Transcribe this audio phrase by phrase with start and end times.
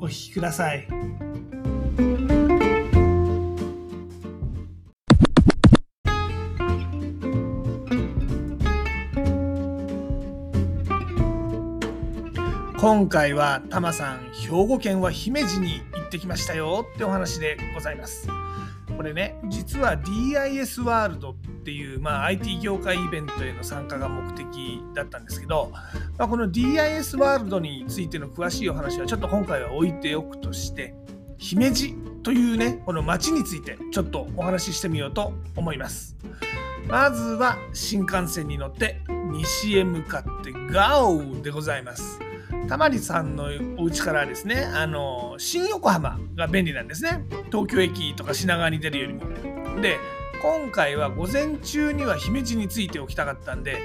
[0.00, 0.86] お聞きください。
[12.80, 18.26] 今回はタマさん兵庫県は姫路に行ってきましたよってお話でございます
[18.96, 25.70] これね実は DIS ワールドっていう、まあ、IT 業界イベントへの参加が目的だったんですけど、
[26.16, 30.94] まあ、この DIS ワールドについての詳しいお話はちょっと今回は置いておくとして
[31.36, 36.16] 姫路というねこの町についてちょっとお話ししてみようと思います。
[36.88, 42.18] まずは新幹線に乗って西へ向かってガオでございます。
[42.68, 47.24] たまりさんのお家からですねあの新横浜が便利なんですね。
[47.46, 49.80] 東京駅とか品川に出るよりも。
[49.80, 49.98] で
[50.42, 53.78] 今回は午前中には姫路についておきたかったんで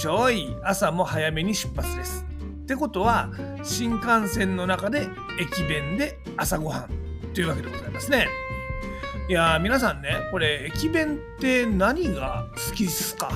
[0.00, 2.24] ちょい朝も早めに出発です。
[2.62, 3.30] ってことは
[3.64, 5.08] 新幹線の中で
[5.40, 6.90] 駅弁で朝ごはん
[7.34, 8.28] というわけでございますね。
[9.28, 13.30] いや皆さんねこれ駅弁って何が好きっすか？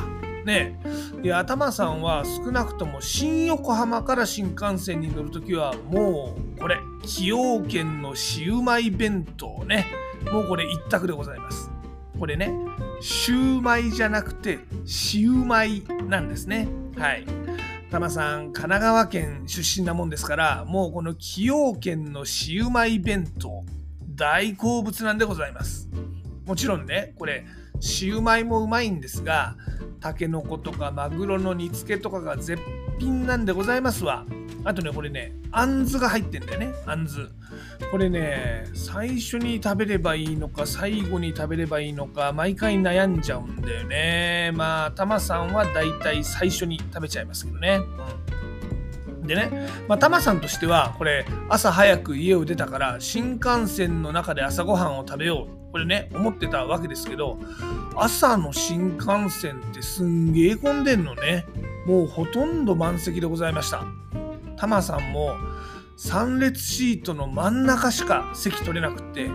[0.44, 0.80] ね。
[1.22, 9.86] いや頭さんは少なくとも新横浜から新幹線に乗るときはもうこれ崎陽軒のシウマイ弁当ね。
[10.30, 11.69] もうこれ一択でございます。
[12.20, 12.52] これね
[13.00, 16.68] シューマイじゃなくてシウマイなんですね。
[16.98, 17.24] はい。
[17.90, 23.64] タマさん神奈川県出身なもんですからもうこの崎陽軒のシウマイ弁当
[24.14, 25.88] 大好物なんでございます。
[26.44, 27.46] もちろんねこれ
[27.80, 29.56] シウマイもうまいんですが
[29.98, 32.62] タケノコとかマグロの煮付けとかが絶
[32.98, 34.26] 品なんでございますわ。
[34.64, 36.72] あとねこれねあんずが入ってんだよね。
[36.86, 37.30] あんず。
[37.90, 44.52] これね最初に食べればいいのか最後に食べればいいのか毎回悩んじゃうんだよね。
[44.54, 47.80] まあタマさんはだいたい最初に食べちゃいますけどね、
[49.20, 55.72] うん、でねまあタマさんとしてはこれ朝早く家を出たから新幹線の中で朝ごはんを食べよう。
[55.72, 57.38] これね思ってたわけですけど
[57.96, 61.46] 朝の新幹線ってすんげえ混んでんのね。
[61.86, 63.86] もうほとんど満席でございました
[64.60, 65.38] タマさんも
[65.96, 69.30] 3列シートの真ん中しか席取れなくって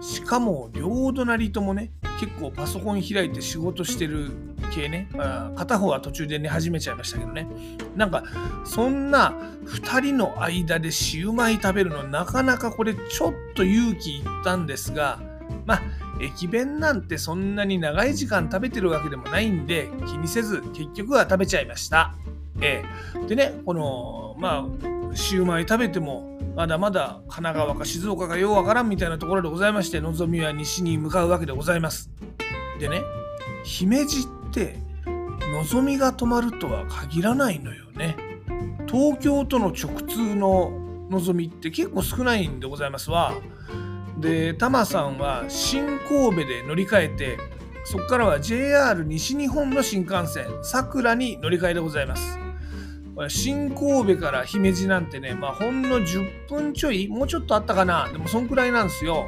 [0.00, 4.30] しかも両隣ともね結構パソコン開いて仕事してる
[4.74, 7.46] 系ね、まあ、片方は途中で寝始めちゃいましたけどね
[7.94, 8.24] なんか
[8.64, 9.34] そんな
[9.66, 15.20] 2人の間でシウマイ食べるのなかなかこれちょっと勇気いったんですが
[15.66, 15.82] まあ
[16.22, 22.14] 駅弁なんてそんなに長い時間食べてるわけでもないんで気にせず結局は食べちゃいました。
[22.62, 22.84] え
[23.14, 24.66] え、でねこのま
[25.12, 32.10] あシウマイ食べてもまだまだ神奈川か静岡かようわからんみたいなところでございましてのぞみは西に向かうわけでございます。
[32.78, 33.02] でね
[33.64, 34.78] 姫路って
[35.52, 38.16] のぞみが止まるとは限らないのよね。
[38.86, 40.70] 東京との直通の
[41.10, 43.34] のぞみって結構少ないんでございますわ。
[44.18, 47.38] でタマさんは新神戸で乗り換えて
[47.84, 52.38] そこからは JR 西日本の新幹線さくらに乗り換えでございます
[53.28, 58.08] 新神戸から姫路なんてねまあほんの10分ちょいもうちょっとあったかな。
[58.10, 59.26] でもそんくらいなんですよ。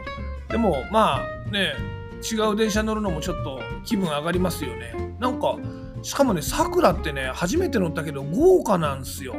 [0.49, 1.75] でもまあね
[2.23, 5.17] 違う電車乗るのもちょっと気分上がりますよね。
[5.19, 5.57] なんか
[6.03, 9.37] しかもねさくらってね初めて乗ったけど豪華なんすよ。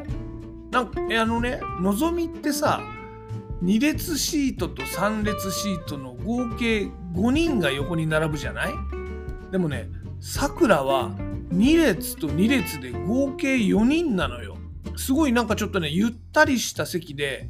[0.72, 2.82] なんかあのねのぞみってさ
[3.64, 8.74] 2列シートと3列シートの合計5人が横に並ぶじゃない？
[9.52, 9.90] でもね
[10.20, 11.12] さくらは
[11.52, 14.58] 2列と2列で合計4人なのよ。
[14.96, 17.50] すごいなんかちょっとねゆったりした席で、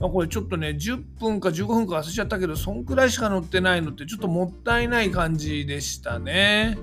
[0.00, 6.78] まあ、これちょっとね10分か15分か忘れちゃったけどそんくらいしか乗ってないのってちょっともったいない感じでしたね。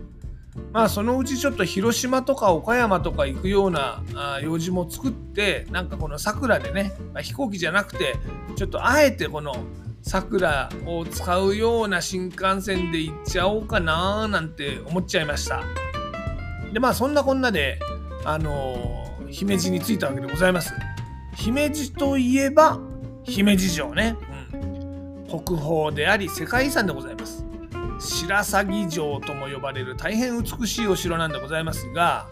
[0.71, 8.15] まあそのうちちょっと広島とか岡山とか行くようなあ用事も作ってなんかこの桜でね、まあ、飛行機じゃなくて
[8.55, 9.53] ちょっとあえてこの
[10.01, 15.63] 桜を使うような新幹線で行っちゃおうかななんて思っちゃいました。
[16.75, 17.79] でまあそんなこんなで
[18.25, 20.73] あの、姫路に着いたわけでございます。
[21.33, 22.79] 姫路といえば
[23.23, 24.17] 姫路城ね、
[24.53, 27.45] うん、国宝であり世界遺産でございます。
[27.97, 32.27] 白鷺城とも呼ばれる大変美しいお城なんでございますが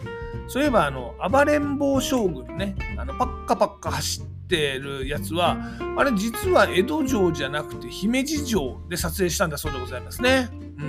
[0.46, 2.76] そういえばあの暴れん坊将軍ね。
[2.98, 5.56] あのパッッカパッカ走ってるやつは
[5.96, 10.50] あれ実は江戸城じゃなくて姫路城で撮影したんだそうでございますね。
[10.52, 10.82] う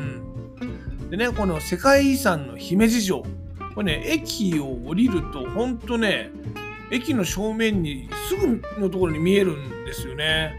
[1.05, 3.23] ん、でねこの世界遺産の姫路城
[3.75, 6.31] これね駅を降りるとほんとね
[6.91, 10.53] 駅の正面にすぐのところに見えるんですよね。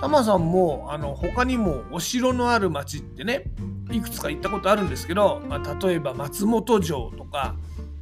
[0.00, 3.44] タマさんもあの他にもお城のある町ってね
[3.90, 7.56] いくつか行ったことあるんですけど、まあ、例えば松本城とか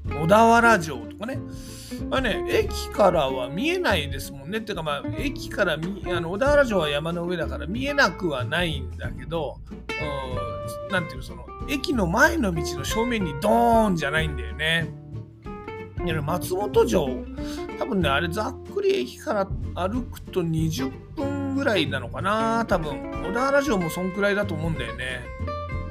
[0.09, 1.39] 小田原城とかね,、
[2.11, 4.59] まあね、駅からは見えないですもんね。
[4.59, 5.77] っていうかまあ駅からあ
[6.21, 9.59] の小田原城は山の上だから見えなくはないんだけど
[10.91, 14.93] 何ていうその駅の前の道の正面にドーンじゃないんだよね。
[16.05, 17.09] で松本城
[17.79, 25.21] 多分ねあれざっくり駅から歩くと20分ぐらいなのかな多分小田原城もそんくらいだと思うんだよね。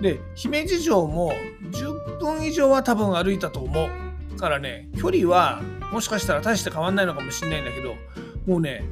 [0.01, 1.33] で姫路城も
[1.71, 3.87] 10分以上は多分歩いたと思
[4.33, 7.95] うからね距離はもしかしたら大して変わんないのかもしれないんだけど
[8.47, 8.83] もうね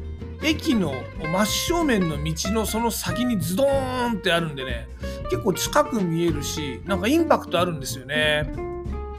[0.43, 4.87] 駅の真正面の道のその先にズドーンってあるんでね
[5.29, 8.51] 結構近く見えるしなんかインパクトあるんですよね。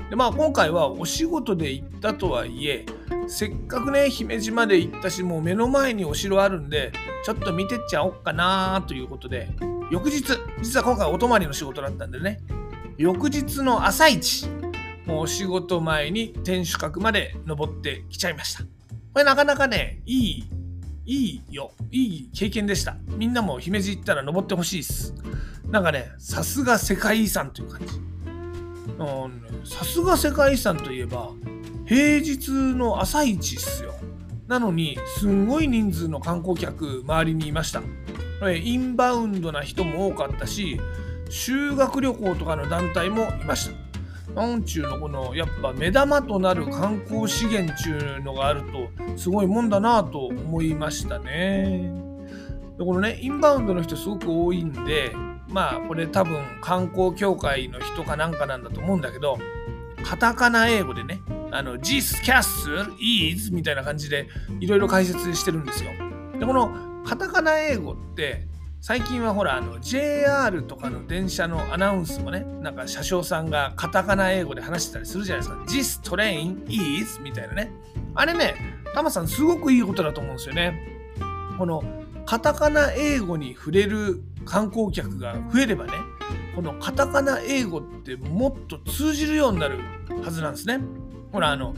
[0.08, 2.84] でまあ今回はお仕事で行ったとはいえ
[3.28, 6.92] せっかくね姫路まで行ったしもう目の前にお城あるんで
[7.24, 9.50] ちょっと見てっちゃおっかなということで
[9.90, 10.24] 翌日
[10.60, 12.40] 実は今回お泊まりの仕事だったんでね。
[12.98, 14.46] 翌日の朝一
[15.06, 18.64] もうお仕事前に天守閣まで登ってきちゃいました。
[18.64, 18.68] こ
[19.16, 20.44] れなかなかねいい
[21.06, 21.72] いいよ。
[21.90, 22.96] いい経験でした。
[23.16, 25.14] みんなも姫路行ったら登ってほしいです。
[25.70, 27.94] なんかねさすが世界遺産という感じ。
[29.64, 31.31] さすが世界遺産といえば
[31.87, 33.94] 平日の朝一っすよ。
[34.46, 37.82] なのにすんごい人数の観光客周りにいました。
[38.52, 40.81] インバウンドな人も多かったし
[41.28, 44.34] 修学旅行とかの団体もいました。
[44.34, 51.93] なんちゅうのこのやっぱ目玉となる観光資源ちゅうのがあるとすごいもんだなと思いましたね。
[52.78, 55.12] でこのねインバウンドの人すごく多いんで
[55.50, 59.38] まあこれ多分観光協会の人かなんかなんだと思うんだけど
[60.02, 61.20] カタカナ英語でね
[61.50, 64.29] あの This castle is みたいな感じで
[64.61, 65.91] いろいろ解説してるんですよ。
[66.38, 68.47] でこのカタカナ英語って
[68.81, 76.11] 最近はほらあの JR とかの電車のアナウンスもねなんか車掌さんがカタカナ英語で話してたりするじゃないですか。
[76.11, 77.73] This train is みたいなね。
[78.14, 78.55] あれね
[78.94, 81.00] タマさんすごくいいことだと思うんですよね。
[81.58, 81.82] この
[82.25, 85.92] カタカナ英語に触れる観光客が増えればね
[86.54, 89.78] このカタカナ英語ってもっと通じるようになる
[90.22, 90.81] はずなんですね。
[91.32, 91.75] ほらあの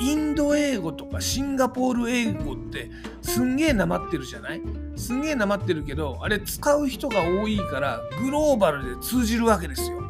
[0.00, 2.90] インド英語とかシンガポール英語って
[3.22, 4.60] すんげえなまってるじゃない？
[4.96, 10.02] すんげえなまってるけどあれ使う人が多いからグローバルで通じるわけですよ。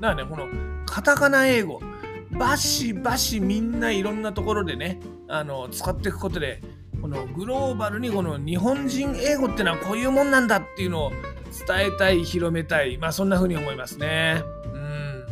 [0.00, 0.46] だからねこの
[0.84, 1.80] カタカナ英語
[2.38, 6.60] バシバシみんないろんなところでねあの使っていくことで
[7.00, 11.10] このグローバルにこの日本人英語ってのはこういうもんなんだっていうのを
[11.66, 12.98] 伝えたい広めたい。
[12.98, 14.42] まあそんな風に思いますね。
[14.72, 15.26] うん。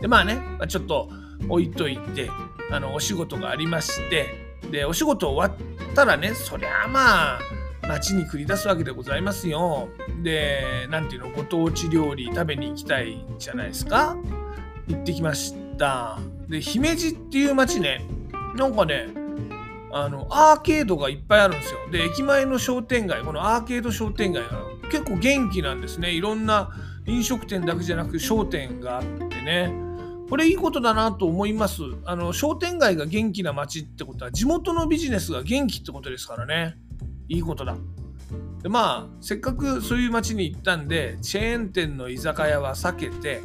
[0.00, 1.08] でまあね、まあ、ちょっと
[1.48, 2.30] 置いといて
[2.70, 4.28] あのお仕事がありまして
[4.70, 7.40] でお仕事終わったらねそりゃまあ
[7.86, 9.88] 街に繰り出すわけでございますよ。
[10.22, 14.16] で何ていうのご当地料理食べに行きたいじゃないですか。
[14.88, 16.18] 行ってきました。
[16.48, 18.04] で姫路っていう街ね
[18.56, 19.08] なんかね
[19.92, 24.50] あのアーケードがいっぱいあるんですよで駅前の商店街このアーケード商店街が
[24.90, 26.70] 結構元気なんですねいろんな
[27.06, 29.90] 飲食店だけじゃなく商店があってね
[30.30, 31.82] これいいことだなと思います。
[32.04, 36.76] あの商店街が元気な街ってことは地元のビジネスが元気ってことですからね。
[37.28, 37.76] いいことだ。
[38.62, 43.40] でまあせっかくそういう街に行ったんでチェーン店の居酒屋は避けて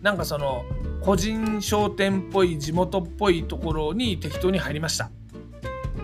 [0.00, 0.64] なんかその
[1.02, 5.10] 個人商店っぽい地元っぽいところに適当に入りました。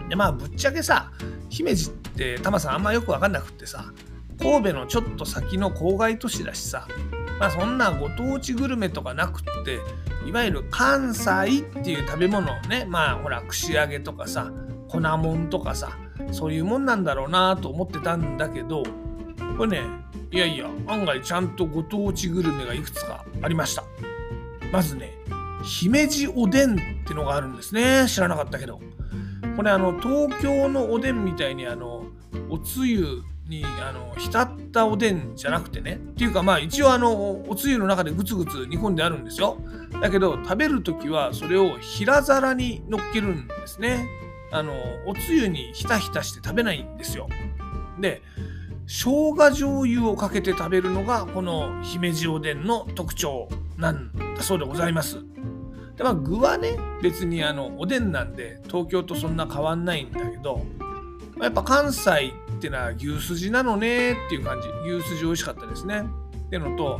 [0.08, 1.10] でまあぶっちゃけさ
[1.48, 3.92] 姫路ってタマさんあんまよく分かんなくってさ
[4.38, 6.86] 神戸のちょっと先の郊外都市だしさ
[7.38, 9.80] まあそんなご当地グルメとかなくって
[10.26, 14.52] いわゆる関西っていう食べ物をねまあほら串揚げとかさ
[14.88, 15.98] 粉もんとかさ
[16.32, 18.82] そういうもんなんだろうなと思ってたんだけど
[19.56, 23.84] これねいやいや案外ちゃんとご当地グルメがいくつかありました。
[24.72, 25.16] まずね
[25.64, 28.06] 姫路おでんってのがあるんですね。
[28.08, 28.80] 知らなかったけど。
[29.56, 32.04] これあの東京のおでんみたいにあの
[32.50, 35.94] おつゆにあの浸ったおでんじゃなくてね。
[35.94, 39.58] っていうかまあ一応あのおつゆの中でグツグツ煮込んであるんですよ。
[40.00, 44.06] だけど食べる時はそれを平皿に乗っけるんですね。
[44.52, 44.72] あの
[45.06, 47.28] おつゆにひたひたして食べないんですよ。
[48.00, 48.22] で
[48.86, 55.18] 生姜醤油をかけて食べるのがこの姫路おでんの特徴なんだそうでございます。
[55.96, 60.64] でまあ具はね別にあのおでんなんで東京とそんな変わんないんだけど、
[61.36, 64.68] まあ、やっぱ関西ってのは牛すじなのねっていう感じ。
[64.90, 66.04] 牛すじ美味しかったですね。
[66.46, 66.98] っていうのと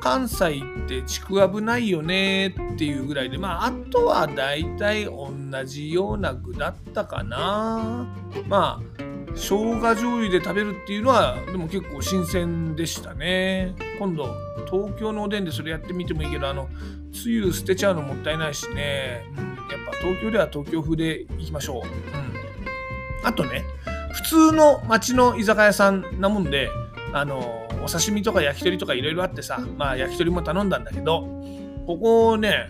[0.00, 5.30] 関西ってちくわぶないよねっていうぐらいでまああとは大体同
[5.64, 8.06] じような具だったかな。
[8.48, 9.02] まあ
[9.34, 13.74] 生姜醤油で食べるっていうのはでも結構新鮮でしたね。
[13.98, 14.34] 今度
[14.70, 16.68] 東京のおでんでそれやってみてもいいけどあの
[17.16, 19.56] つゆ捨てちゃうのもったいないしね、うん、やっ
[19.90, 23.64] ぱ東京では東京風でいきましょう、うん、あとね
[24.12, 26.70] 普通の町の居酒屋さんなもんで
[27.12, 31.22] あのお刺身とか焼き鳥とかいろいろあってさまあ焼き鳥も頼んだんだけど
[31.86, 32.68] ここね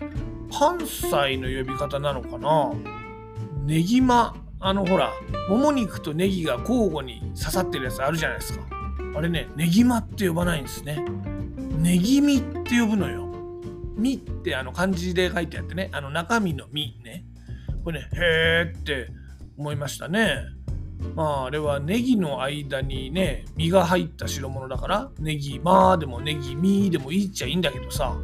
[0.51, 2.71] 関西の呼び方なのかな。
[3.65, 5.11] ねぎまあのほら
[5.49, 8.65] もも肉とネギが交互に刺さってるやつあるじゃないですか。
[9.15, 11.03] あれねネギまって呼ばないんですね。
[11.77, 13.26] ネギみって呼ぶのよ。
[13.97, 17.25] みってあの漢字で書いてあってねあの中身のみね。
[17.83, 19.09] これねへーって
[19.57, 20.43] 思いましたね。
[21.15, 28.17] まああれはネギの間にね身が入った代物だからネギまあでもネギミでもいいっちゃいいんだけどさ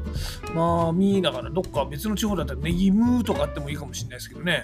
[0.55, 4.63] まあミだからどっか別の地方だったらネギムーとかあってもいいかもしれないですけどね。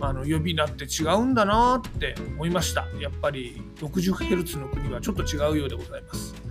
[0.00, 2.86] あの呼び名って違うんだなって思いました。
[3.00, 6.47] やっぱり 60Hz の国はちょっと違うようでございます。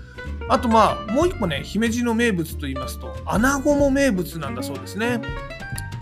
[0.50, 5.21] あとまあもう一個ね姫路の名物と言いますと穴子も名物なんだそうですね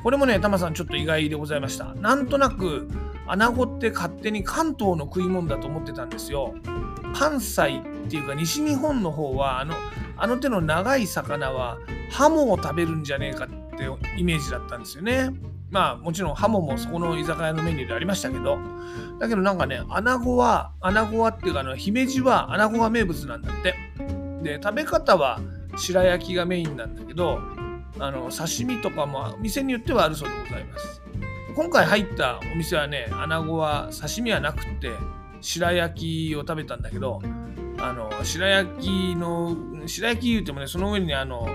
[0.04, 2.88] これもねタマさんちょっと意外でございましたなんとなく
[3.28, 6.54] 穴子って勝手に関東の食い物だと思ってたんですよ。
[7.14, 9.74] 関西っていうか西日本の方はあの
[10.18, 11.78] あの手の長い魚は
[12.12, 15.32] ハモを食べるんじゃねえかってイメージだったんですよね。
[15.72, 18.60] まあもちろんハモもそこの居酒屋のメニューでありましたけど
[19.20, 23.76] だけどなんかね穴子は穴子はっていうかあの姫路は穴子が名物なんだって。
[24.46, 25.42] で食べ方は
[25.76, 27.42] 白焼きがメインなんだけど
[27.98, 31.02] あの刺身とかも店によってはあるそうでございます。
[31.56, 34.92] 今回入ったお店はね、アナゴは刺身はなくって、
[35.40, 37.22] 白焼きを食べたんだけど、
[37.80, 39.56] あの白焼きの
[39.88, 41.48] 白焼き言うてもねその上にあの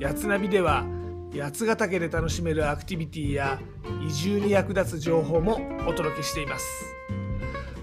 [0.00, 0.84] やつナビでは
[1.32, 3.60] 八ヶ岳で楽しめるアクティビティや
[4.04, 6.66] 移住に役立つ情報もお届けしています。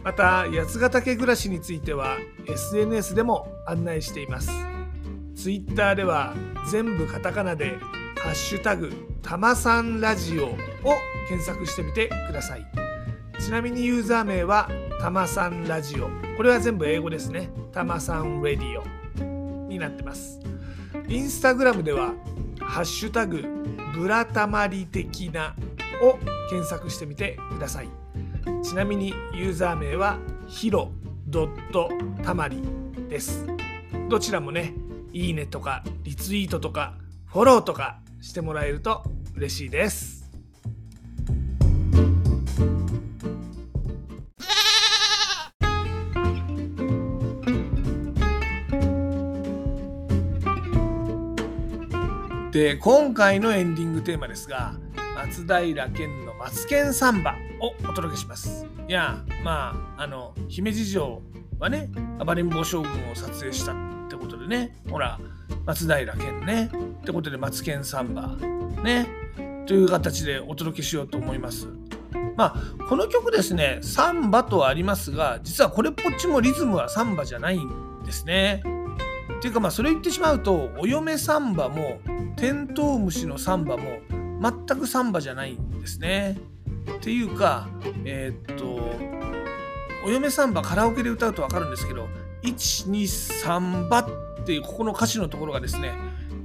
[0.03, 4.51] また八ヶ岳暮らしについては SNS でも案内しています。
[5.35, 6.35] Twitter では
[6.69, 7.77] 全部カタカナで
[8.19, 10.47] 「ハッシュタグたまさんラジオ」
[10.83, 10.97] を
[11.29, 12.65] 検索してみてください。
[13.39, 16.30] ちなみにユーザー名はたまさんラジオ。
[16.41, 17.51] これは全部英語ですね。
[17.71, 20.39] たまさんラディオになってます。
[21.07, 22.15] インスタグラムでは、
[22.59, 23.43] ハッシュタグ、
[23.93, 25.55] ブラタマリ的な
[26.01, 26.17] を
[26.49, 27.89] 検索してみてください。
[28.63, 30.17] ちなみにユーザー名は
[30.47, 30.91] ヒロ
[31.27, 31.91] ドット
[32.23, 32.59] たまり
[33.07, 33.45] です。
[34.09, 34.73] どちらもね、
[35.13, 36.95] いいねとかリツイートとか
[37.27, 39.03] フォローとかしてもらえると
[39.35, 40.20] 嬉しいです。
[52.51, 54.73] で今回のエンディングテーマですが
[55.15, 58.65] 松平健の「マツケンサンバ」をお届けします。
[58.89, 61.21] いやまああの姫路城
[61.59, 61.89] はね
[62.19, 63.75] 暴れん坊将軍を撮影したっ
[64.09, 65.17] てことでねほら
[65.65, 68.35] 松平健ねってことで「マツケンサンバ」
[68.83, 69.07] ね
[69.65, 71.69] という形でお届けしようと思います。
[72.35, 78.61] まあこの曲ですねサンバとはありますが実はこれっぽっちもリズムはサンバじゃないんですね。
[79.37, 81.99] っていうかまあそれ言ってしまうとお嫁サンバも
[82.35, 83.99] テントウムシのサンバも
[84.41, 86.37] 全くサンバじゃないんですね。
[86.97, 87.69] っていうか
[88.05, 88.79] えー、っと
[90.05, 92.07] お嫁サンバカラオケで歌うと分かるんですけど
[92.43, 95.93] 123バっていうここの歌詞のところがですね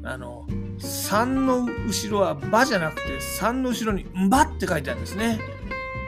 [0.02, 0.46] あの
[0.78, 5.40] 3の後ろは「ば」じゃなくて3の後ろに「んば」って書いてあるんですね。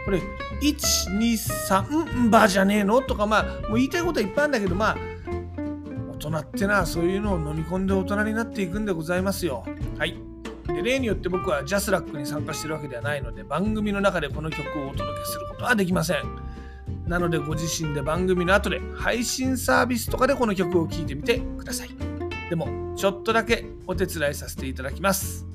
[0.04, 0.22] これ
[0.62, 3.02] 123んばじゃねえの？
[3.02, 4.96] とかまあもう言いたいことはいっぱいあるんだけどまあ
[6.18, 9.64] 人ってのはそういうのを飲み込んで大人になっていくんでございますよ。
[9.98, 10.18] はい。
[10.66, 16.18] で例によって僕はジャスラックに参加してるわけではないので番組の中でこの曲をお届けすることはできません。
[17.06, 21.90] なのでご自身で番組の後で配信サービスとかでこの曲を聴いてみてください。
[22.50, 25.46] でもちょっとだけお手伝いさせていただきます。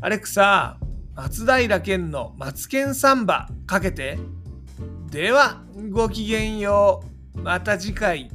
[0.00, 0.78] アレクサ、
[1.14, 4.18] 松平健のマツケンサンバかけて。
[5.10, 7.02] では、ごきげんよ
[7.34, 7.40] う。
[7.40, 8.30] また次回。